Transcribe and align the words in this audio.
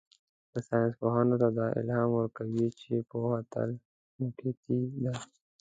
ساینسپوهانو 0.67 1.35
ته 1.41 1.47
دا 1.57 1.65
الهام 1.79 2.09
ورکوي 2.15 2.67
چې 2.79 2.91
پوهه 3.09 3.39
تل 3.53 3.69
موقتي 4.19 4.79
ده. 5.03 5.13